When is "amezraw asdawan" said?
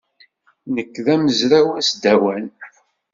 1.13-2.45